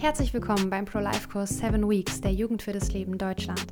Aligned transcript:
Herzlich 0.00 0.32
willkommen 0.32 0.70
beim 0.70 0.84
Pro-Life-Kurs 0.84 1.58
7 1.58 1.90
Weeks 1.90 2.20
der 2.20 2.32
Jugend 2.32 2.62
für 2.62 2.72
das 2.72 2.92
Leben 2.92 3.18
Deutschland. 3.18 3.66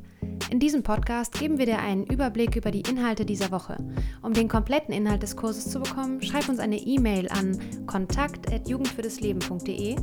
In 0.51 0.59
diesem 0.59 0.83
Podcast 0.83 1.39
geben 1.39 1.57
wir 1.57 1.67
dir 1.67 1.79
einen 1.79 2.05
Überblick 2.05 2.57
über 2.57 2.73
die 2.73 2.81
Inhalte 2.81 3.25
dieser 3.25 3.53
Woche. 3.53 3.77
Um 4.23 4.33
den 4.33 4.49
kompletten 4.49 4.93
Inhalt 4.93 5.23
des 5.23 5.37
Kurses 5.37 5.71
zu 5.71 5.79
bekommen, 5.79 6.21
schreib 6.21 6.49
uns 6.49 6.59
eine 6.59 6.79
E-Mail 6.79 7.29
an 7.29 7.57
kontakt.jugendfürdesleben.de 7.87 9.97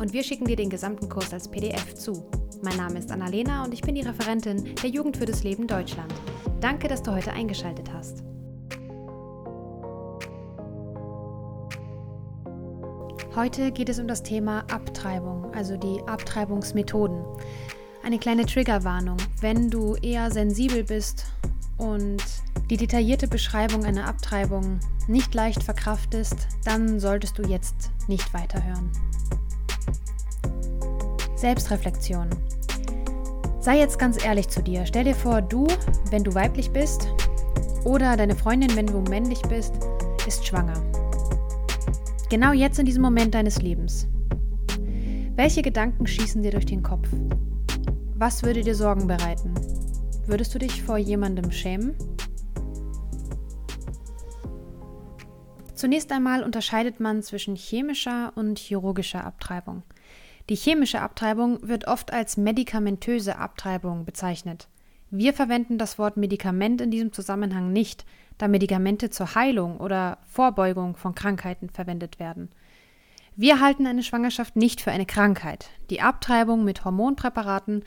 und 0.00 0.12
wir 0.12 0.24
schicken 0.24 0.46
dir 0.46 0.56
den 0.56 0.68
gesamten 0.68 1.08
Kurs 1.08 1.32
als 1.32 1.48
PDF 1.48 1.94
zu. 1.94 2.28
Mein 2.64 2.76
Name 2.76 2.98
ist 2.98 3.12
Annalena 3.12 3.64
und 3.64 3.72
ich 3.72 3.82
bin 3.82 3.94
die 3.94 4.02
Referentin 4.02 4.74
der 4.82 4.90
Jugend 4.90 5.16
für 5.16 5.26
das 5.26 5.44
Leben 5.44 5.68
Deutschland. 5.68 6.12
Danke, 6.60 6.88
dass 6.88 7.04
du 7.04 7.12
heute 7.12 7.32
eingeschaltet 7.32 7.88
hast. 7.92 8.24
Heute 13.34 13.72
geht 13.72 13.88
es 13.88 13.98
um 13.98 14.06
das 14.06 14.22
Thema 14.22 14.62
Abtreibung, 14.70 15.54
also 15.54 15.78
die 15.78 16.02
Abtreibungsmethoden. 16.06 17.24
Eine 18.04 18.18
kleine 18.18 18.44
Triggerwarnung, 18.44 19.16
wenn 19.40 19.70
du 19.70 19.94
eher 19.94 20.30
sensibel 20.30 20.84
bist 20.84 21.24
und 21.78 22.22
die 22.68 22.76
detaillierte 22.76 23.28
Beschreibung 23.28 23.86
einer 23.86 24.06
Abtreibung 24.06 24.80
nicht 25.08 25.32
leicht 25.32 25.62
verkraftest, 25.62 26.46
dann 26.66 27.00
solltest 27.00 27.38
du 27.38 27.44
jetzt 27.44 27.90
nicht 28.06 28.34
weiterhören. 28.34 28.90
Selbstreflexion. 31.34 32.28
Sei 33.60 33.78
jetzt 33.78 33.98
ganz 33.98 34.22
ehrlich 34.22 34.48
zu 34.48 34.62
dir. 34.62 34.84
Stell 34.84 35.04
dir 35.04 35.14
vor, 35.14 35.40
du, 35.40 35.66
wenn 36.10 36.22
du 36.22 36.34
weiblich 36.34 36.70
bist, 36.70 37.08
oder 37.84 38.14
deine 38.18 38.36
Freundin, 38.36 38.76
wenn 38.76 38.86
du 38.86 39.00
männlich 39.00 39.40
bist, 39.42 39.72
ist 40.26 40.46
schwanger. 40.46 40.91
Genau 42.32 42.52
jetzt 42.52 42.78
in 42.78 42.86
diesem 42.86 43.02
Moment 43.02 43.34
deines 43.34 43.60
Lebens. 43.60 44.08
Welche 45.36 45.60
Gedanken 45.60 46.06
schießen 46.06 46.42
dir 46.42 46.50
durch 46.50 46.64
den 46.64 46.82
Kopf? 46.82 47.06
Was 48.14 48.42
würde 48.42 48.62
dir 48.62 48.74
Sorgen 48.74 49.06
bereiten? 49.06 49.52
Würdest 50.26 50.54
du 50.54 50.58
dich 50.58 50.82
vor 50.82 50.96
jemandem 50.96 51.52
schämen? 51.52 51.94
Zunächst 55.74 56.10
einmal 56.10 56.42
unterscheidet 56.42 57.00
man 57.00 57.22
zwischen 57.22 57.54
chemischer 57.54 58.32
und 58.34 58.58
chirurgischer 58.58 59.26
Abtreibung. 59.26 59.82
Die 60.48 60.56
chemische 60.56 61.02
Abtreibung 61.02 61.58
wird 61.68 61.86
oft 61.86 62.14
als 62.14 62.38
medikamentöse 62.38 63.36
Abtreibung 63.36 64.06
bezeichnet. 64.06 64.68
Wir 65.14 65.34
verwenden 65.34 65.76
das 65.76 65.98
Wort 65.98 66.16
Medikament 66.16 66.80
in 66.80 66.90
diesem 66.90 67.12
Zusammenhang 67.12 67.70
nicht, 67.70 68.06
da 68.38 68.48
Medikamente 68.48 69.10
zur 69.10 69.34
Heilung 69.34 69.76
oder 69.76 70.16
Vorbeugung 70.24 70.96
von 70.96 71.14
Krankheiten 71.14 71.68
verwendet 71.68 72.18
werden. 72.18 72.48
Wir 73.36 73.60
halten 73.60 73.86
eine 73.86 74.02
Schwangerschaft 74.02 74.56
nicht 74.56 74.80
für 74.80 74.90
eine 74.90 75.04
Krankheit. 75.04 75.68
Die 75.90 76.00
Abtreibung 76.00 76.64
mit 76.64 76.86
Hormonpräparaten 76.86 77.84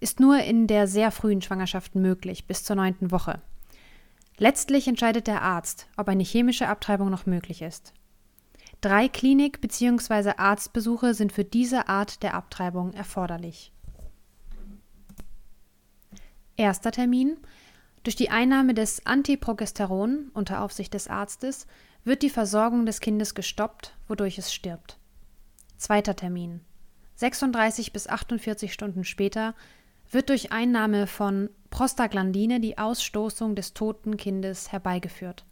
ist 0.00 0.20
nur 0.20 0.36
in 0.40 0.66
der 0.66 0.86
sehr 0.86 1.10
frühen 1.12 1.40
Schwangerschaft 1.40 1.94
möglich, 1.94 2.46
bis 2.46 2.62
zur 2.62 2.76
neunten 2.76 3.10
Woche. 3.10 3.40
Letztlich 4.36 4.86
entscheidet 4.86 5.28
der 5.28 5.40
Arzt, 5.40 5.88
ob 5.96 6.08
eine 6.08 6.24
chemische 6.24 6.68
Abtreibung 6.68 7.08
noch 7.08 7.24
möglich 7.24 7.62
ist. 7.62 7.94
Drei 8.82 9.08
Klinik- 9.08 9.62
bzw. 9.62 10.32
Arztbesuche 10.36 11.14
sind 11.14 11.32
für 11.32 11.44
diese 11.44 11.88
Art 11.88 12.22
der 12.22 12.34
Abtreibung 12.34 12.92
erforderlich. 12.92 13.72
Erster 16.56 16.92
Termin 16.92 17.36
durch 18.06 18.14
die 18.14 18.30
Einnahme 18.30 18.72
des 18.72 19.04
Antiprogesteron 19.04 20.30
unter 20.32 20.62
Aufsicht 20.62 20.94
des 20.94 21.08
Arztes 21.08 21.66
wird 22.04 22.22
die 22.22 22.30
Versorgung 22.30 22.86
des 22.86 23.00
Kindes 23.00 23.34
gestoppt, 23.34 23.96
wodurch 24.06 24.38
es 24.38 24.54
stirbt. 24.54 24.96
Zweiter 25.76 26.14
Termin. 26.14 26.60
36 27.16 27.92
bis 27.92 28.06
48 28.06 28.72
Stunden 28.72 29.02
später 29.02 29.54
wird 30.10 30.28
durch 30.28 30.52
Einnahme 30.52 31.08
von 31.08 31.50
Prostaglandine 31.70 32.60
die 32.60 32.78
Ausstoßung 32.78 33.56
des 33.56 33.74
toten 33.74 34.16
Kindes 34.16 34.70
herbeigeführt. 34.70 35.44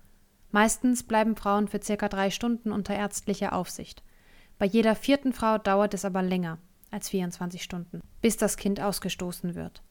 Meistens 0.53 1.03
bleiben 1.03 1.35
Frauen 1.35 1.67
für 1.67 1.83
circa 1.83 2.09
drei 2.09 2.31
Stunden 2.31 2.71
unter 2.71 2.95
ärztlicher 2.95 3.53
Aufsicht. 3.53 4.05
Bei 4.59 4.67
jeder 4.67 4.95
vierten 4.95 5.33
Frau 5.33 5.59
dauert 5.59 5.93
es 5.93 6.05
aber 6.05 6.23
länger 6.23 6.59
als 6.93 7.09
24 7.09 7.65
Stunden, 7.65 8.01
bis 8.21 8.37
das 8.37 8.57
Kind 8.57 8.81
ausgestoßen 8.81 9.57
wird. 9.57 9.83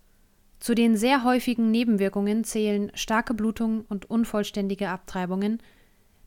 Zu 0.63 0.75
den 0.75 0.95
sehr 0.95 1.25
häufigen 1.25 1.71
Nebenwirkungen 1.71 2.45
zählen 2.45 2.89
starke 2.93 3.33
Blutung 3.33 3.83
und 3.89 4.09
unvollständige 4.09 4.87
Abtreibungen, 4.87 5.61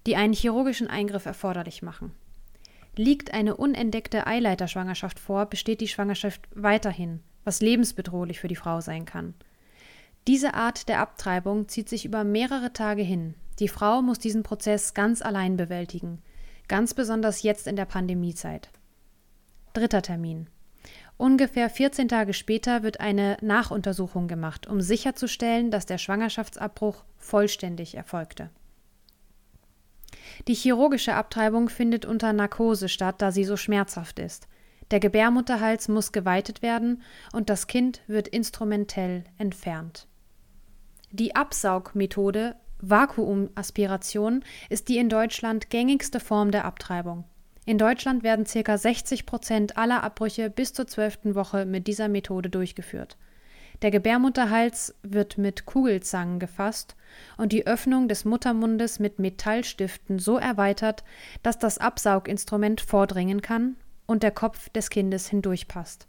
die 0.06 0.14
einen 0.14 0.34
chirurgischen 0.34 0.88
Eingriff 0.88 1.24
erforderlich 1.24 1.80
machen. 1.80 2.12
Liegt 2.97 3.32
eine 3.32 3.56
unentdeckte 3.56 4.26
Eileiterschwangerschaft 4.26 5.19
vor, 5.19 5.47
besteht 5.47 5.80
die 5.80 5.88
Schwangerschaft 5.88 6.42
weiterhin, 6.54 7.20
was 7.44 7.62
lebensbedrohlich 7.62 8.38
für 8.38 8.48
die 8.48 8.56
Frau 8.56 8.82
sein 8.82 9.06
kann. 9.06 9.32
Diese 10.26 10.53
Art 10.53 10.91
der 10.91 11.00
Abtreibung 11.00 11.68
zieht 11.68 11.88
sich 11.88 12.04
über 12.04 12.22
mehrere 12.22 12.74
Tage 12.74 13.00
hin. 13.00 13.36
Die 13.58 13.68
Frau 13.68 14.03
muss 14.03 14.18
diesen 14.18 14.42
Prozess 14.42 14.92
ganz 14.92 15.22
allein 15.22 15.56
bewältigen, 15.56 16.20
ganz 16.68 16.92
besonders 16.92 17.42
jetzt 17.42 17.66
in 17.66 17.76
der 17.76 17.86
Pandemiezeit. 17.86 18.68
Dritter 19.72 20.03
Termin. 20.03 20.50
Ungefähr 21.19 21.71
14 21.71 22.09
Tage 22.09 22.34
später 22.34 22.82
wird 22.82 23.00
eine 23.00 23.38
Nachuntersuchung 23.41 24.28
gemacht, 24.28 24.66
um 24.66 24.82
sicherzustellen, 24.82 25.71
dass 25.71 25.87
der 25.87 25.99
Schwangerschaftsabbruch 25.99 27.04
vollständig 27.16 27.94
erfolgte. 27.94 28.50
Die 30.47 30.54
chirurgische 30.54 31.15
Abtreibung 31.15 31.69
findet 31.71 32.04
unter 32.04 32.32
Narkose 32.32 32.88
statt, 32.88 33.16
da 33.22 33.32
sie 33.32 33.44
so 33.44 33.56
schmerzhaft 33.56 34.19
ist. 34.19 34.49
Der 34.91 35.00
Gebärmutterhals 35.00 35.88
muss 35.88 36.12
geweitet 36.12 36.62
werden 36.62 37.03
und 37.33 37.48
das 37.48 37.66
Kind 37.66 38.03
wird 38.06 38.28
instrumentell 38.28 39.25
entfernt. 39.38 40.06
Die 41.10 41.34
Absaugmethode 41.34 42.56
Vakuumaspiration 42.81 44.44
ist 44.69 44.88
die 44.88 44.98
in 44.98 45.09
Deutschland 45.09 45.71
gängigste 45.71 46.21
Form 46.21 46.50
der 46.50 46.66
Abtreibung. 46.66 47.25
In 47.66 47.78
Deutschland 47.78 48.22
werden 48.22 48.44
ca. 48.44 48.78
60 48.78 49.27
Prozent 49.27 49.77
aller 49.77 50.04
Abbrüche 50.04 50.50
bis 50.50 50.72
zur 50.72 50.87
zwölften 50.87 51.34
Woche 51.34 51.66
mit 51.66 51.88
dieser 51.88 52.09
Methode 52.09 52.49
durchgeführt. 52.49 53.16
Der 53.82 53.91
Gebärmutterhals 53.91 54.94
wird 55.03 55.37
mit 55.37 55.66
Kugelzangen 55.66 56.38
gefasst 56.38 56.94
und 57.37 57.53
die 57.53 57.66
Öffnung 57.66 58.06
des 58.06 58.25
Muttermundes 58.25 59.00
mit 59.00 59.19
Metallstiften 59.19 60.21
so 60.21 60.38
erweitert, 60.38 61.03
dass 61.43 61.59
das 61.59 61.78
Absauginstrument 61.78 62.81
vordringen 62.81 63.43
kann 63.43 63.77
und 64.06 64.22
der 64.22 64.31
Kopf 64.31 64.69
des 64.71 64.88
Kindes 64.88 65.28
hindurchpasst. 65.28 66.06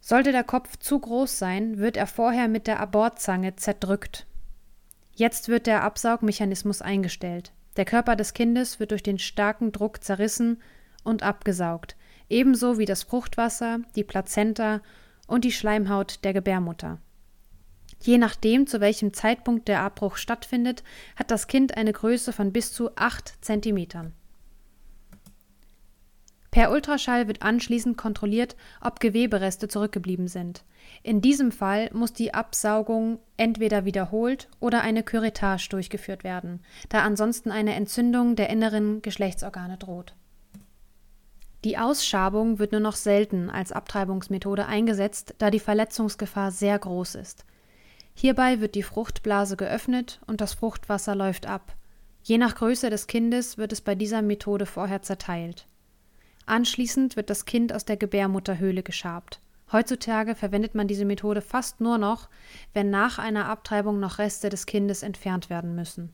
Sollte 0.00 0.30
der 0.30 0.44
Kopf 0.44 0.76
zu 0.76 0.98
groß 0.98 1.38
sein, 1.38 1.78
wird 1.78 1.96
er 1.96 2.06
vorher 2.06 2.48
mit 2.48 2.66
der 2.66 2.80
Abortzange 2.80 3.56
zerdrückt. 3.56 4.26
Jetzt 5.14 5.48
wird 5.48 5.66
der 5.66 5.82
Absaugmechanismus 5.82 6.82
eingestellt. 6.82 7.52
Der 7.76 7.84
Körper 7.84 8.16
des 8.16 8.34
Kindes 8.34 8.80
wird 8.80 8.90
durch 8.90 9.02
den 9.02 9.18
starken 9.18 9.72
Druck 9.72 10.04
zerrissen 10.04 10.60
und 11.04 11.22
abgesaugt, 11.22 11.96
ebenso 12.28 12.78
wie 12.78 12.84
das 12.84 13.02
Fruchtwasser, 13.02 13.80
die 13.96 14.04
Plazenta 14.04 14.80
und 15.26 15.44
die 15.44 15.52
Schleimhaut 15.52 16.24
der 16.24 16.32
Gebärmutter. 16.32 16.98
Je 18.02 18.18
nachdem, 18.18 18.66
zu 18.66 18.80
welchem 18.80 19.14
Zeitpunkt 19.14 19.68
der 19.68 19.80
Abbruch 19.80 20.16
stattfindet, 20.16 20.82
hat 21.16 21.30
das 21.30 21.46
Kind 21.46 21.76
eine 21.76 21.92
Größe 21.92 22.32
von 22.32 22.52
bis 22.52 22.72
zu 22.72 22.94
8 22.96 23.44
Zentimetern. 23.44 24.12
Per 26.52 26.70
Ultraschall 26.70 27.28
wird 27.28 27.40
anschließend 27.40 27.96
kontrolliert, 27.96 28.56
ob 28.82 29.00
Gewebereste 29.00 29.68
zurückgeblieben 29.68 30.28
sind. 30.28 30.64
In 31.02 31.22
diesem 31.22 31.50
Fall 31.50 31.88
muss 31.94 32.12
die 32.12 32.34
Absaugung 32.34 33.20
entweder 33.38 33.86
wiederholt 33.86 34.48
oder 34.60 34.82
eine 34.82 35.02
Curettage 35.02 35.68
durchgeführt 35.70 36.24
werden, 36.24 36.60
da 36.90 37.04
ansonsten 37.04 37.50
eine 37.50 37.74
Entzündung 37.74 38.36
der 38.36 38.50
inneren 38.50 39.00
Geschlechtsorgane 39.00 39.78
droht. 39.78 40.14
Die 41.64 41.78
Ausschabung 41.78 42.58
wird 42.58 42.72
nur 42.72 42.82
noch 42.82 42.96
selten 42.96 43.48
als 43.48 43.72
Abtreibungsmethode 43.72 44.66
eingesetzt, 44.66 45.34
da 45.38 45.50
die 45.50 45.60
Verletzungsgefahr 45.60 46.50
sehr 46.50 46.78
groß 46.78 47.14
ist. 47.14 47.46
Hierbei 48.14 48.60
wird 48.60 48.74
die 48.74 48.82
Fruchtblase 48.82 49.56
geöffnet 49.56 50.20
und 50.26 50.42
das 50.42 50.52
Fruchtwasser 50.52 51.14
läuft 51.14 51.46
ab. 51.46 51.74
Je 52.24 52.36
nach 52.36 52.56
Größe 52.56 52.90
des 52.90 53.06
Kindes 53.06 53.56
wird 53.56 53.72
es 53.72 53.80
bei 53.80 53.94
dieser 53.94 54.20
Methode 54.20 54.66
vorher 54.66 55.00
zerteilt. 55.00 55.66
Anschließend 56.46 57.16
wird 57.16 57.30
das 57.30 57.44
Kind 57.44 57.72
aus 57.72 57.84
der 57.84 57.96
Gebärmutterhöhle 57.96 58.82
geschabt. 58.82 59.40
Heutzutage 59.70 60.34
verwendet 60.34 60.74
man 60.74 60.86
diese 60.86 61.04
Methode 61.06 61.40
fast 61.40 61.80
nur 61.80 61.96
noch, 61.96 62.28
wenn 62.74 62.90
nach 62.90 63.18
einer 63.18 63.48
Abtreibung 63.48 64.00
noch 64.00 64.18
Reste 64.18 64.50
des 64.50 64.66
Kindes 64.66 65.02
entfernt 65.02 65.48
werden 65.48 65.74
müssen. 65.74 66.12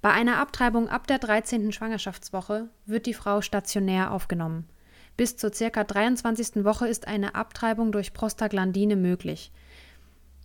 Bei 0.00 0.10
einer 0.10 0.38
Abtreibung 0.38 0.88
ab 0.88 1.06
der 1.06 1.18
13. 1.18 1.72
Schwangerschaftswoche 1.72 2.68
wird 2.86 3.06
die 3.06 3.14
Frau 3.14 3.40
stationär 3.40 4.12
aufgenommen. 4.12 4.68
Bis 5.16 5.36
zur 5.36 5.50
ca. 5.50 5.84
23. 5.84 6.64
Woche 6.64 6.88
ist 6.88 7.06
eine 7.06 7.34
Abtreibung 7.34 7.92
durch 7.92 8.12
Prostaglandine 8.14 8.96
möglich, 8.96 9.52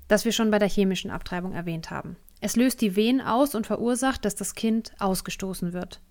das 0.08 0.26
wir 0.26 0.32
schon 0.32 0.52
bei 0.52 0.60
der 0.60 0.70
chemischen 0.70 1.12
Abtreibung 1.12 1.54
erwähnt 1.54 1.92
haben. 1.92 2.18
Es 2.42 2.56
löst 2.56 2.82
die 2.82 2.96
Wehen 2.96 3.22
aus 3.22 3.56
und 3.56 3.68
verursacht, 3.68 4.24
dass 4.26 4.36
das 4.36 4.56
Kind 4.56 4.94
ausgestoßen 5.00 5.74
wird. 5.74 6.02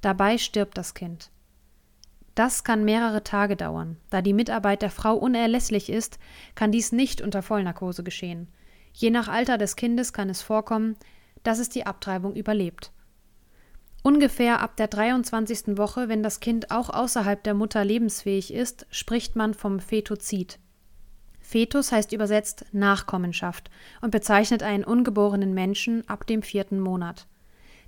Dabei 0.00 0.38
stirbt 0.38 0.78
das 0.78 0.94
Kind. 0.94 1.30
Das 2.40 2.64
kann 2.64 2.86
mehrere 2.86 3.22
Tage 3.22 3.54
dauern. 3.54 3.98
Da 4.08 4.22
die 4.22 4.32
Mitarbeit 4.32 4.80
der 4.80 4.88
Frau 4.88 5.14
unerlässlich 5.14 5.90
ist, 5.90 6.18
kann 6.54 6.72
dies 6.72 6.90
nicht 6.90 7.20
unter 7.20 7.42
Vollnarkose 7.42 8.02
geschehen. 8.02 8.48
Je 8.94 9.10
nach 9.10 9.28
Alter 9.28 9.58
des 9.58 9.76
Kindes 9.76 10.14
kann 10.14 10.30
es 10.30 10.40
vorkommen, 10.40 10.96
dass 11.42 11.58
es 11.58 11.68
die 11.68 11.84
Abtreibung 11.84 12.34
überlebt. 12.34 12.92
Ungefähr 14.02 14.62
ab 14.62 14.78
der 14.78 14.88
23. 14.88 15.76
Woche, 15.76 16.08
wenn 16.08 16.22
das 16.22 16.40
Kind 16.40 16.70
auch 16.70 16.88
außerhalb 16.88 17.44
der 17.44 17.52
Mutter 17.52 17.84
lebensfähig 17.84 18.54
ist, 18.54 18.86
spricht 18.88 19.36
man 19.36 19.52
vom 19.52 19.78
Fetozid. 19.78 20.58
Fetus 21.40 21.92
heißt 21.92 22.10
übersetzt 22.14 22.64
Nachkommenschaft 22.72 23.70
und 24.00 24.12
bezeichnet 24.12 24.62
einen 24.62 24.84
ungeborenen 24.84 25.52
Menschen 25.52 26.08
ab 26.08 26.26
dem 26.26 26.40
vierten 26.40 26.80
Monat. 26.80 27.26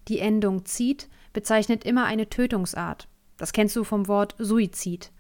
Die 0.08 0.19
Endung 0.19 0.66
Zid 0.66 1.08
bezeichnet 1.32 1.84
immer 1.84 2.04
eine 2.04 2.28
Tötungsart. 2.28 3.08
Das 3.43 3.53
kennst 3.53 3.75
du 3.75 3.83
vom 3.83 4.06
Wort 4.06 4.37
Suizid. 4.39 5.11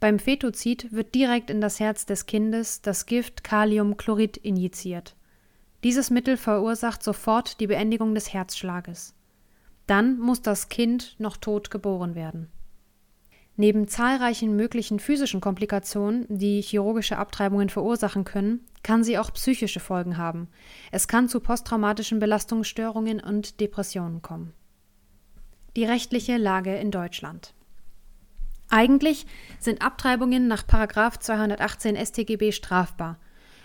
Beim 0.00 0.18
Fetozid 0.18 0.90
wird 0.90 1.14
direkt 1.14 1.50
in 1.50 1.60
das 1.60 1.80
Herz 1.80 2.06
des 2.06 2.24
Kindes 2.24 2.80
das 2.80 3.04
Gift 3.04 3.44
Kaliumchlorid 3.44 4.38
injiziert. 4.38 5.16
Dieses 5.84 6.08
Mittel 6.08 6.38
verursacht 6.38 7.02
sofort 7.02 7.60
die 7.60 7.66
Beendigung 7.66 8.14
des 8.14 8.32
Herzschlages. 8.32 9.14
Dann 9.86 10.18
muss 10.18 10.40
das 10.40 10.70
Kind 10.70 11.14
noch 11.18 11.36
tot 11.36 11.70
geboren 11.70 12.14
werden. 12.14 12.48
Neben 13.58 13.86
zahlreichen 13.86 14.56
möglichen 14.56 14.98
physischen 14.98 15.42
Komplikationen, 15.42 16.24
die 16.30 16.62
chirurgische 16.62 17.18
Abtreibungen 17.18 17.68
verursachen 17.68 18.24
können, 18.24 18.64
kann 18.82 19.04
sie 19.04 19.18
auch 19.18 19.30
psychische 19.34 19.78
Folgen 19.78 20.16
haben. 20.16 20.48
Es 20.90 21.06
kann 21.06 21.28
zu 21.28 21.38
posttraumatischen 21.38 22.18
Belastungsstörungen 22.18 23.20
und 23.20 23.60
Depressionen 23.60 24.22
kommen. 24.22 24.54
Die 25.76 25.84
rechtliche 25.84 26.36
Lage 26.36 26.76
in 26.76 26.90
Deutschland. 26.90 27.54
Eigentlich 28.68 29.26
sind 29.58 29.82
Abtreibungen 29.82 30.48
nach 30.48 30.66
218 30.66 31.96
StGB 31.96 32.52
strafbar. 32.52 33.18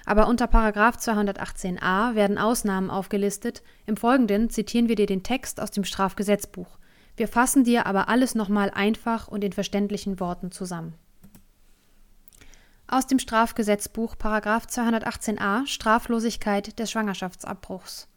Aber 0.06 0.28
unter 0.28 0.46
218a 0.46 2.16
werden 2.16 2.38
Ausnahmen 2.38 2.90
aufgelistet. 2.90 3.62
Im 3.86 3.98
Folgenden 3.98 4.50
zitieren 4.50 4.88
wir 4.88 4.96
dir 4.96 5.06
den 5.06 5.24
Text 5.24 5.60
aus 5.60 5.72
dem 5.72 5.84
Strafgesetzbuch. 5.84 6.78
Wir 7.18 7.28
fassen 7.28 7.64
dir 7.66 7.86
aber 7.88 8.08
alles 8.08 8.36
nochmal 8.36 8.70
einfach 8.70 9.28
und 9.28 9.44
in 9.44 9.52
verständlichen 9.52 10.20
Worten 10.20 10.52
zusammen. 10.52 10.94
Aus 12.88 13.06
dem 13.06 13.20
Strafgesetzbuch 13.20 14.16
218a 14.16 15.68
Straflosigkeit 15.68 16.80
des 16.80 16.90
Schwangerschaftsabbruchs. 16.90 18.08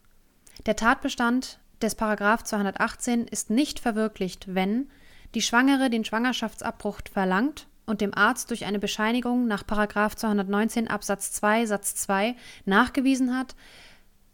Der 0.67 0.77
Tatbestand 0.77 1.59
des 1.83 1.97
218 1.97 3.27
ist 3.27 3.51
nicht 3.51 3.81
verwirklicht, 3.81 4.55
wenn 4.55 4.89
die 5.35 5.43
Schwangere 5.43 5.91
den 5.91 6.05
Schwangerschaftsabbruch 6.05 7.01
verlangt 7.13 7.67
und 7.87 8.01
dem 8.01 8.15
Arzt 8.15 8.51
durch 8.51 8.65
eine 8.65 8.79
Bescheinigung 8.79 9.47
nach 9.47 9.63
219 9.65 10.89
Absatz 10.89 11.33
2 11.33 11.67
Satz 11.67 11.95
2 11.97 12.35
nachgewiesen 12.65 13.37
hat, 13.37 13.55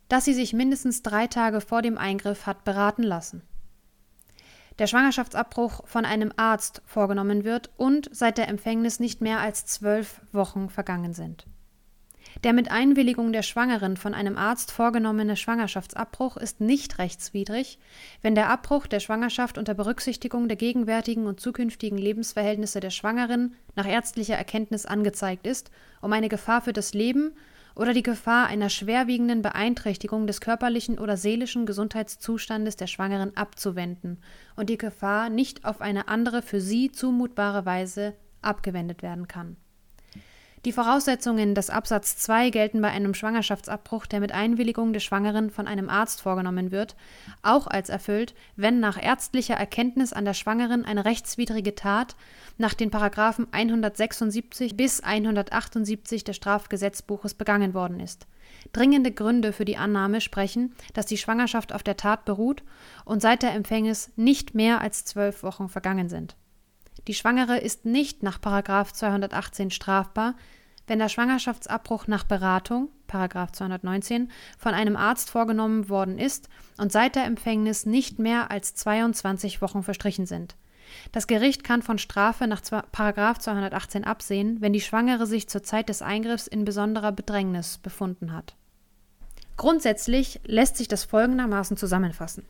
dass 0.08 0.24
sie 0.24 0.34
sich 0.34 0.52
mindestens 0.52 1.02
drei 1.02 1.26
Tage 1.26 1.60
vor 1.60 1.82
dem 1.82 1.98
Eingriff 1.98 2.46
hat 2.46 2.64
beraten 2.64 3.02
lassen 3.02 3.42
der 4.78 4.86
Schwangerschaftsabbruch 4.86 5.86
von 5.86 6.04
einem 6.04 6.32
Arzt 6.36 6.82
vorgenommen 6.84 7.44
wird 7.44 7.70
und 7.76 8.08
seit 8.12 8.38
der 8.38 8.48
Empfängnis 8.48 9.00
nicht 9.00 9.20
mehr 9.20 9.40
als 9.40 9.66
zwölf 9.66 10.20
Wochen 10.32 10.68
vergangen 10.68 11.14
sind. 11.14 11.46
Der 12.44 12.52
mit 12.52 12.70
Einwilligung 12.70 13.32
der 13.32 13.42
Schwangeren 13.42 13.96
von 13.96 14.12
einem 14.12 14.36
Arzt 14.36 14.70
vorgenommene 14.70 15.36
Schwangerschaftsabbruch 15.36 16.36
ist 16.36 16.60
nicht 16.60 16.98
rechtswidrig, 16.98 17.78
wenn 18.20 18.34
der 18.34 18.50
Abbruch 18.50 18.86
der 18.86 19.00
Schwangerschaft 19.00 19.56
unter 19.56 19.74
Berücksichtigung 19.74 20.46
der 20.46 20.58
gegenwärtigen 20.58 21.26
und 21.26 21.40
zukünftigen 21.40 21.96
Lebensverhältnisse 21.96 22.80
der 22.80 22.90
Schwangeren 22.90 23.54
nach 23.74 23.88
ärztlicher 23.88 24.36
Erkenntnis 24.36 24.84
angezeigt 24.84 25.46
ist, 25.46 25.70
um 26.02 26.12
eine 26.12 26.28
Gefahr 26.28 26.60
für 26.60 26.74
das 26.74 26.92
Leben 26.92 27.32
oder 27.74 27.94
die 27.94 28.02
Gefahr 28.02 28.46
einer 28.46 28.68
schwerwiegenden 28.68 29.40
Beeinträchtigung 29.40 30.26
des 30.26 30.40
körperlichen 30.40 30.98
oder 30.98 31.16
seelischen 31.16 31.64
Gesundheitszustandes 31.64 32.76
der 32.76 32.86
Schwangeren 32.86 33.36
abzuwenden 33.36 34.18
und 34.56 34.68
die 34.68 34.78
Gefahr 34.78 35.30
nicht 35.30 35.64
auf 35.64 35.80
eine 35.80 36.08
andere 36.08 36.42
für 36.42 36.60
sie 36.60 36.92
zumutbare 36.92 37.64
Weise 37.64 38.14
abgewendet 38.42 39.02
werden 39.02 39.26
kann. 39.26 39.56
Die 40.66 40.72
Voraussetzungen 40.72 41.54
des 41.54 41.70
Absatz 41.70 42.16
2 42.16 42.50
gelten 42.50 42.82
bei 42.82 42.90
einem 42.90 43.14
Schwangerschaftsabbruch, 43.14 44.04
der 44.04 44.18
mit 44.18 44.32
Einwilligung 44.32 44.92
der 44.92 44.98
Schwangeren 44.98 45.50
von 45.50 45.68
einem 45.68 45.88
Arzt 45.88 46.20
vorgenommen 46.20 46.72
wird, 46.72 46.96
auch 47.42 47.68
als 47.68 47.88
erfüllt, 47.88 48.34
wenn 48.56 48.80
nach 48.80 49.00
ärztlicher 49.00 49.54
Erkenntnis 49.54 50.12
an 50.12 50.24
der 50.24 50.34
Schwangeren 50.34 50.84
eine 50.84 51.04
rechtswidrige 51.04 51.76
Tat 51.76 52.16
nach 52.58 52.74
den 52.74 52.90
Paragraphen 52.90 53.46
176 53.52 54.76
bis 54.76 55.04
178 55.04 56.24
des 56.24 56.34
Strafgesetzbuches 56.34 57.34
begangen 57.34 57.72
worden 57.72 58.00
ist. 58.00 58.26
Dringende 58.72 59.12
Gründe 59.12 59.52
für 59.52 59.66
die 59.66 59.76
Annahme 59.76 60.20
sprechen, 60.20 60.74
dass 60.94 61.06
die 61.06 61.16
Schwangerschaft 61.16 61.72
auf 61.72 61.84
der 61.84 61.96
Tat 61.96 62.24
beruht 62.24 62.64
und 63.04 63.22
seit 63.22 63.44
der 63.44 63.52
Empfängnis 63.52 64.10
nicht 64.16 64.56
mehr 64.56 64.80
als 64.80 65.04
zwölf 65.04 65.44
Wochen 65.44 65.68
vergangen 65.68 66.08
sind. 66.08 66.34
Die 67.06 67.14
Schwangere 67.14 67.58
ist 67.58 67.84
nicht 67.84 68.22
nach 68.22 68.40
218 68.40 69.70
strafbar, 69.70 70.34
wenn 70.86 70.98
der 70.98 71.08
Schwangerschaftsabbruch 71.08 72.06
nach 72.06 72.24
Beratung, 72.24 72.88
219, 73.08 74.30
von 74.58 74.74
einem 74.74 74.96
Arzt 74.96 75.30
vorgenommen 75.30 75.88
worden 75.88 76.18
ist 76.18 76.48
und 76.76 76.92
seit 76.92 77.16
der 77.16 77.24
Empfängnis 77.24 77.86
nicht 77.86 78.18
mehr 78.18 78.50
als 78.50 78.74
22 78.74 79.62
Wochen 79.62 79.82
verstrichen 79.82 80.26
sind. 80.26 80.56
Das 81.12 81.26
Gericht 81.26 81.64
kann 81.64 81.82
von 81.82 81.98
Strafe 81.98 82.46
nach 82.46 82.60
218 82.60 84.04
absehen, 84.04 84.60
wenn 84.60 84.72
die 84.72 84.80
Schwangere 84.80 85.26
sich 85.26 85.48
zur 85.48 85.62
Zeit 85.62 85.88
des 85.88 86.02
Eingriffs 86.02 86.46
in 86.46 86.64
besonderer 86.64 87.12
Bedrängnis 87.12 87.78
befunden 87.78 88.32
hat. 88.32 88.54
Grundsätzlich 89.56 90.40
lässt 90.44 90.76
sich 90.76 90.86
das 90.86 91.04
folgendermaßen 91.04 91.76
zusammenfassen. 91.76 92.44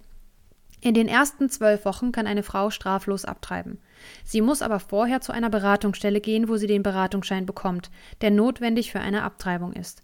In 0.81 0.95
den 0.95 1.09
ersten 1.09 1.49
zwölf 1.49 1.85
Wochen 1.85 2.13
kann 2.13 2.27
eine 2.27 2.43
Frau 2.43 2.71
straflos 2.71 3.25
abtreiben. 3.25 3.79
Sie 4.25 4.41
muss 4.41 4.63
aber 4.63 4.79
vorher 4.79 5.21
zu 5.21 5.33
einer 5.33 5.51
Beratungsstelle 5.51 6.21
gehen, 6.21 6.49
wo 6.49 6.57
sie 6.57 6.67
den 6.67 6.83
Beratungsschein 6.83 7.47
bekommt, 7.47 7.91
der 8.21 8.31
notwendig 8.31 8.93
für 8.93 9.01
eine 9.01 9.23
Abtreibung 9.23 9.73
ist. 9.73 10.03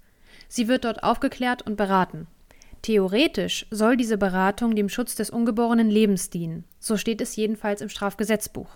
Sie 0.49 0.69
wird 0.69 0.85
dort 0.85 1.03
aufgeklärt 1.03 1.63
und 1.63 1.77
beraten. 1.77 2.27
Theoretisch 2.83 3.67
soll 3.71 3.97
diese 3.97 4.19
Beratung 4.19 4.75
dem 4.75 4.89
Schutz 4.89 5.15
des 5.15 5.31
ungeborenen 5.31 5.89
Lebens 5.89 6.31
dienen. 6.31 6.65
So 6.81 6.97
steht 6.97 7.21
es 7.21 7.37
jedenfalls 7.37 7.81
im 7.81 7.89
Strafgesetzbuch. 7.89 8.69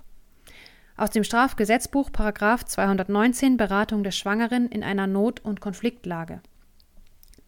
Aus 0.97 1.11
dem 1.11 1.25
Strafgesetzbuch 1.25 2.13
Paragraf 2.13 2.65
219 2.65 3.57
Beratung 3.57 4.05
des 4.05 4.17
Schwangeren 4.17 4.69
in 4.69 4.83
einer 4.85 5.07
Not- 5.07 5.41
und 5.41 5.61
Konfliktlage. 5.61 6.41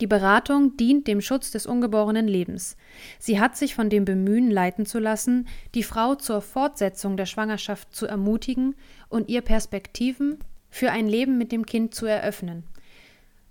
Die 0.00 0.07
Beratung 0.07 0.76
dient 0.76 1.09
dem 1.09 1.21
Schutz 1.21 1.50
des 1.50 1.67
ungeborenen 1.67 2.28
Lebens. 2.28 2.76
Sie 3.19 3.40
hat 3.40 3.57
sich 3.57 3.75
von 3.75 3.90
dem 3.90 4.05
Bemühen 4.05 4.50
leiten 4.50 4.87
zu 4.87 4.99
lassen, 4.99 5.49
die 5.75 5.83
Frau 5.83 6.14
zur 6.14 6.40
Fortsetzung 6.40 7.17
der 7.17 7.26
Schwangerschaft 7.26 7.95
zu 7.95 8.07
ermutigen 8.07 8.76
und 9.09 9.28
ihr 9.28 9.40
Perspektiven 9.40 10.38
für 10.71 10.93
ein 10.93 11.09
Leben 11.09 11.37
mit 11.37 11.50
dem 11.50 11.67
Kind 11.67 11.95
zu 11.95 12.07
eröffnen. 12.07 12.62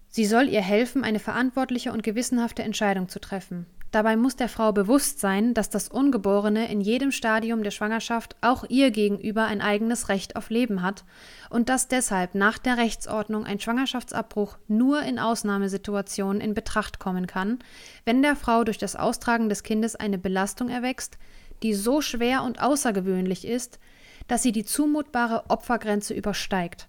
Sie 0.08 0.25
soll 0.25 0.48
ihr 0.48 0.62
helfen, 0.62 1.04
eine 1.04 1.20
verantwortliche 1.20 1.92
und 1.92 2.01
gewissenhafte 2.01 2.63
Entscheidung 2.63 3.10
zu 3.10 3.20
treffen. 3.20 3.66
Dabei 3.98 4.16
muss 4.16 4.36
der 4.36 4.48
Frau 4.48 4.74
bewusst 4.74 5.20
sein, 5.20 5.56
dass 5.56 5.72
das 5.72 5.89
Ungeborene 5.89 6.72
in 6.72 6.82
jedem 6.82 7.12
Stadium 7.12 7.63
der 7.63 7.72
Schwangerschaft 7.72 8.36
auch 8.42 8.63
ihr 8.70 8.92
gegenüber 8.92 9.46
ein 9.46 9.60
eigenes 9.60 10.08
Recht 10.08 10.36
auf 10.36 10.51
Leben 10.51 10.84
hat 10.84 11.04
und 11.50 11.68
dass 11.68 11.88
deshalb 11.88 12.36
nach 12.36 12.60
der 12.60 12.77
Rechtsordnung 12.77 13.44
ein 13.44 13.60
Schwangerschaftsabbruch 13.60 14.60
nur 14.68 15.01
in 15.01 15.18
Ausnahmesituationen 15.18 16.42
in 16.42 16.54
Betracht 16.54 17.00
kommen 17.00 17.25
kann, 17.25 17.58
wenn 18.06 18.22
der 18.22 18.36
Frau 18.36 18.63
durch 18.63 18.77
das 18.77 18.96
Austragen 18.96 19.50
des 19.50 19.63
Kindes 19.63 19.96
eine 19.96 20.20
Belastung 20.20 20.70
erwächst, 20.70 21.18
die 21.63 21.74
so 21.74 22.00
schwer 22.00 22.44
und 22.44 22.62
außergewöhnlich 22.62 23.48
ist, 23.48 23.80
dass 24.27 24.44
sie 24.44 24.51
die 24.51 24.63
zumutbare 24.63 25.46
Opfergrenze 25.50 26.13
übersteigt. 26.13 26.88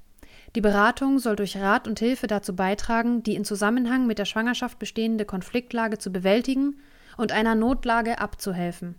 Die 0.56 0.60
Beratung 0.60 1.20
soll 1.20 1.36
durch 1.36 1.56
Rat 1.56 1.88
und 1.88 2.00
Hilfe 2.00 2.26
dazu 2.26 2.54
beitragen, 2.54 3.22
die 3.22 3.34
in 3.34 3.46
Zusammenhang 3.46 4.06
mit 4.06 4.18
der 4.18 4.26
Schwangerschaft 4.26 4.78
bestehende 4.78 5.24
Konfliktlage 5.24 5.96
zu 5.96 6.12
bewältigen 6.12 6.76
und 7.18 7.32
einer 7.32 7.54
Notlage 7.54 8.18
abzuhelfen. 8.18 8.94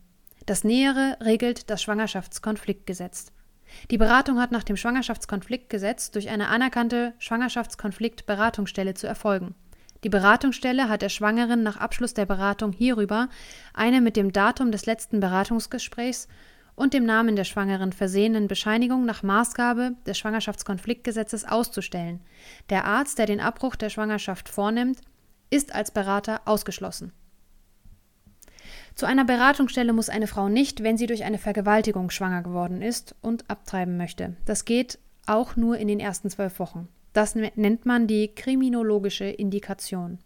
Das 0.45 0.63
Nähere 0.63 1.17
regelt 1.21 1.69
das 1.71 1.81
Schwangerschaftskonfliktgesetz. 1.81 3.31
Die 3.89 3.97
Beratung 3.97 4.39
hat 4.39 4.51
nach 4.51 4.63
dem 4.63 4.77
Schwangerschaftskonfliktgesetz 4.77 6.11
durch 6.11 6.29
eine 6.29 6.49
anerkannte 6.49 7.13
Schwangerschaftskonfliktberatungsstelle 7.17 8.93
zu 8.93 9.07
erfolgen. 9.07 9.55
Die 10.03 10.09
Beratungsstelle 10.09 10.89
hat 10.89 11.01
der 11.01 11.09
Schwangeren 11.09 11.63
nach 11.63 11.77
Abschluss 11.77 12.13
der 12.13 12.25
Beratung 12.25 12.71
hierüber 12.71 13.29
eine 13.73 14.01
mit 14.01 14.15
dem 14.15 14.31
Datum 14.31 14.71
des 14.71 14.85
letzten 14.85 15.19
Beratungsgesprächs 15.19 16.27
und 16.75 16.93
dem 16.93 17.05
Namen 17.05 17.35
der 17.35 17.43
Schwangeren 17.43 17.91
versehenen 17.91 18.47
Bescheinigung 18.47 19.05
nach 19.05 19.23
Maßgabe 19.23 19.95
des 20.07 20.17
Schwangerschaftskonfliktgesetzes 20.17 21.45
auszustellen. 21.45 22.21
Der 22.69 22.85
Arzt, 22.85 23.19
der 23.19 23.25
den 23.25 23.41
Abbruch 23.41 23.75
der 23.75 23.89
Schwangerschaft 23.89 24.47
vornimmt, 24.47 24.99
ist 25.49 25.75
als 25.75 25.91
Berater 25.91 26.41
ausgeschlossen. 26.45 27.11
Zu 28.95 29.05
einer 29.05 29.25
Beratungsstelle 29.25 29.93
muss 29.93 30.09
eine 30.09 30.27
Frau 30.27 30.49
nicht, 30.49 30.83
wenn 30.83 30.97
sie 30.97 31.07
durch 31.07 31.23
eine 31.23 31.37
Vergewaltigung 31.37 32.09
schwanger 32.09 32.41
geworden 32.41 32.81
ist 32.81 33.15
und 33.21 33.49
abtreiben 33.49 33.97
möchte. 33.97 34.35
Das 34.45 34.65
geht 34.65 34.99
auch 35.25 35.55
nur 35.55 35.77
in 35.77 35.87
den 35.87 35.99
ersten 35.99 36.29
zwölf 36.29 36.59
Wochen. 36.59 36.87
Das 37.13 37.35
nennt 37.35 37.85
man 37.85 38.07
die 38.07 38.33
kriminologische 38.33 39.25
Indikation. 39.25 40.19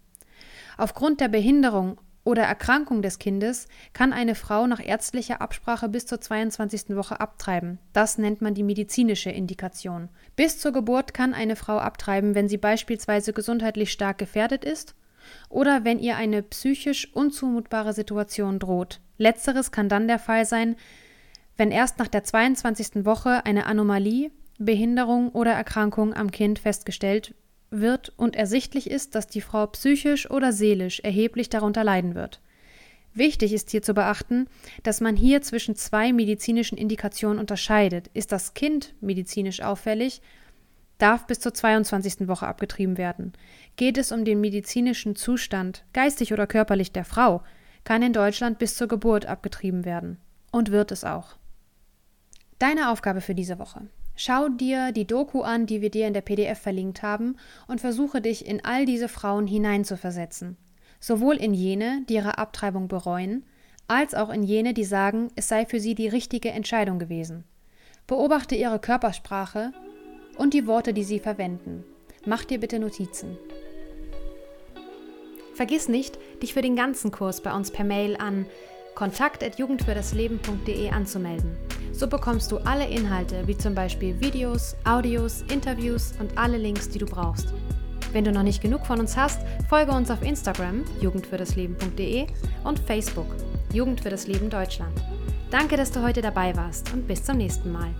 Aufgrund 0.76 1.20
der 1.20 1.28
Behinderung 1.28 2.00
oder 2.24 2.42
Erkrankung 2.42 3.02
des 3.02 3.18
Kindes 3.18 3.68
kann 3.92 4.12
eine 4.12 4.34
Frau 4.34 4.66
nach 4.66 4.84
ärztlicher 4.84 5.40
Absprache 5.40 5.88
bis 5.88 6.06
zur 6.06 6.20
22. 6.20 6.96
Woche 6.96 7.20
abtreiben. 7.20 7.78
Das 7.92 8.18
nennt 8.18 8.40
man 8.40 8.54
die 8.54 8.62
medizinische 8.62 9.30
Indikation. 9.30 10.08
Bis 10.34 10.58
zur 10.58 10.72
Geburt 10.72 11.14
kann 11.14 11.34
eine 11.34 11.56
Frau 11.56 11.78
abtreiben, 11.78 12.34
wenn 12.34 12.48
sie 12.48 12.56
beispielsweise 12.58 13.32
gesundheitlich 13.32 13.92
stark 13.92 14.18
gefährdet 14.18 14.64
ist 14.64 14.94
oder 15.48 15.84
wenn 15.84 15.98
ihr 15.98 16.16
eine 16.16 16.42
psychisch 16.42 17.12
unzumutbare 17.14 17.92
Situation 17.92 18.58
droht. 18.58 19.00
Letzteres 19.18 19.72
kann 19.72 19.88
dann 19.88 20.08
der 20.08 20.18
Fall 20.18 20.44
sein, 20.44 20.76
wenn 21.56 21.70
erst 21.70 21.98
nach 21.98 22.08
der 22.08 22.24
22. 22.24 23.04
Woche 23.04 23.44
eine 23.44 23.66
Anomalie, 23.66 24.30
Behinderung 24.58 25.30
oder 25.30 25.52
Erkrankung 25.52 26.14
am 26.14 26.30
Kind 26.30 26.58
festgestellt 26.58 27.34
wird 27.70 28.12
und 28.16 28.36
ersichtlich 28.36 28.90
ist, 28.90 29.14
dass 29.14 29.26
die 29.26 29.40
Frau 29.40 29.66
psychisch 29.66 30.30
oder 30.30 30.52
seelisch 30.52 31.00
erheblich 31.00 31.48
darunter 31.48 31.84
leiden 31.84 32.14
wird. 32.14 32.40
Wichtig 33.14 33.52
ist 33.52 33.70
hier 33.70 33.82
zu 33.82 33.94
beachten, 33.94 34.48
dass 34.82 35.00
man 35.00 35.14
hier 35.16 35.40
zwischen 35.40 35.76
zwei 35.76 36.12
medizinischen 36.12 36.76
Indikationen 36.76 37.38
unterscheidet. 37.38 38.10
Ist 38.12 38.32
das 38.32 38.54
Kind 38.54 38.94
medizinisch 39.00 39.60
auffällig, 39.60 40.20
darf 40.98 41.26
bis 41.26 41.40
zur 41.40 41.54
22. 41.54 42.28
Woche 42.28 42.46
abgetrieben 42.46 42.96
werden. 42.96 43.32
Geht 43.76 43.98
es 43.98 44.12
um 44.12 44.24
den 44.24 44.40
medizinischen 44.40 45.16
Zustand, 45.16 45.84
geistig 45.92 46.32
oder 46.32 46.46
körperlich 46.46 46.92
der 46.92 47.04
Frau, 47.04 47.42
kann 47.84 48.02
in 48.02 48.12
Deutschland 48.12 48.58
bis 48.58 48.76
zur 48.76 48.88
Geburt 48.88 49.26
abgetrieben 49.26 49.84
werden. 49.84 50.18
Und 50.52 50.70
wird 50.70 50.92
es 50.92 51.04
auch. 51.04 51.36
Deine 52.58 52.90
Aufgabe 52.90 53.20
für 53.20 53.34
diese 53.34 53.58
Woche. 53.58 53.88
Schau 54.16 54.48
dir 54.48 54.92
die 54.92 55.06
Doku 55.06 55.42
an, 55.42 55.66
die 55.66 55.80
wir 55.80 55.90
dir 55.90 56.06
in 56.06 56.14
der 56.14 56.20
PDF 56.20 56.60
verlinkt 56.60 57.02
haben, 57.02 57.36
und 57.66 57.80
versuche 57.80 58.20
dich 58.20 58.46
in 58.46 58.64
all 58.64 58.86
diese 58.86 59.08
Frauen 59.08 59.46
hineinzuversetzen. 59.46 60.56
Sowohl 61.00 61.36
in 61.36 61.52
jene, 61.52 62.02
die 62.08 62.14
ihre 62.14 62.38
Abtreibung 62.38 62.86
bereuen, 62.86 63.44
als 63.88 64.14
auch 64.14 64.30
in 64.30 64.42
jene, 64.42 64.72
die 64.72 64.84
sagen, 64.84 65.28
es 65.34 65.48
sei 65.48 65.66
für 65.66 65.80
sie 65.80 65.94
die 65.94 66.08
richtige 66.08 66.50
Entscheidung 66.52 66.98
gewesen. 66.98 67.44
Beobachte 68.06 68.54
ihre 68.54 68.78
Körpersprache 68.78 69.72
und 70.36 70.54
die 70.54 70.66
Worte, 70.66 70.92
die 70.92 71.04
sie 71.04 71.18
verwenden. 71.18 71.84
Mach 72.26 72.44
dir 72.44 72.58
bitte 72.58 72.78
Notizen. 72.78 73.36
Vergiss 75.54 75.88
nicht, 75.88 76.18
dich 76.42 76.52
für 76.54 76.62
den 76.62 76.76
ganzen 76.76 77.10
Kurs 77.10 77.40
bei 77.42 77.54
uns 77.54 77.70
per 77.70 77.84
Mail 77.84 78.16
an 78.16 78.46
kontakt.jugendfürdasleben.de 78.94 80.90
anzumelden. 80.90 81.56
So 81.92 82.08
bekommst 82.08 82.50
du 82.50 82.58
alle 82.58 82.88
Inhalte, 82.88 83.46
wie 83.46 83.56
zum 83.56 83.74
Beispiel 83.74 84.20
Videos, 84.20 84.76
Audios, 84.84 85.42
Interviews 85.52 86.12
und 86.18 86.36
alle 86.38 86.56
Links, 86.58 86.88
die 86.88 86.98
du 86.98 87.06
brauchst. 87.06 87.54
Wenn 88.12 88.24
du 88.24 88.32
noch 88.32 88.42
nicht 88.42 88.62
genug 88.62 88.86
von 88.86 89.00
uns 89.00 89.16
hast, 89.16 89.40
folge 89.68 89.92
uns 89.92 90.10
auf 90.10 90.22
Instagram 90.22 90.84
jugendfürdasleben.de 91.00 92.26
und 92.64 92.78
Facebook 92.80 93.26
Jugend 93.72 94.00
für 94.00 94.10
das 94.10 94.26
Leben 94.28 94.50
Deutschland. 94.50 94.94
Danke, 95.50 95.76
dass 95.76 95.90
du 95.90 96.02
heute 96.02 96.22
dabei 96.22 96.56
warst 96.56 96.92
und 96.92 97.08
bis 97.08 97.24
zum 97.24 97.36
nächsten 97.36 97.72
Mal. 97.72 97.92